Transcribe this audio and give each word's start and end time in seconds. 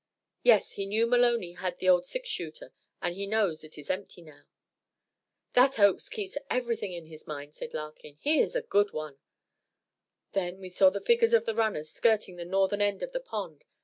"Yes, 0.41 0.71
he 0.71 0.87
knew 0.87 1.05
Maloney 1.05 1.53
had 1.53 1.77
the 1.77 1.87
old 1.87 2.07
six 2.07 2.27
shooter, 2.27 2.73
and 3.03 3.13
he 3.13 3.27
knows 3.27 3.63
it 3.63 3.77
is 3.77 3.91
empty 3.91 4.23
now." 4.23 4.45
"That 5.53 5.77
Oakes 5.79 6.09
keeps 6.09 6.39
everything 6.49 6.91
in 6.91 7.07
mind," 7.27 7.53
said 7.53 7.71
Larkin. 7.75 8.17
"He 8.19 8.39
is 8.39 8.55
a 8.55 8.63
good 8.63 8.93
one." 8.93 9.19
Then 10.31 10.57
we 10.59 10.69
saw 10.69 10.89
the 10.89 11.01
figures 11.01 11.33
of 11.33 11.45
the 11.45 11.53
runners 11.53 11.91
skirting 11.91 12.35
the 12.37 12.45
northern 12.45 12.81
end 12.81 13.03
of 13.03 13.11
the 13.11 13.19
pond. 13.19 13.63